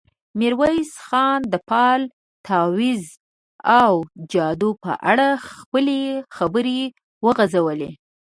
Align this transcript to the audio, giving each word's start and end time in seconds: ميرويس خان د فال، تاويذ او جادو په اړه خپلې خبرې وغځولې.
ميرويس 0.39 0.91
خان 1.07 1.39
د 1.51 1.55
فال، 1.67 2.01
تاويذ 2.47 3.03
او 3.81 3.93
جادو 4.31 4.69
په 4.83 4.91
اړه 5.11 5.27
خپلې 5.49 5.99
خبرې 6.35 6.81
وغځولې. 7.25 7.91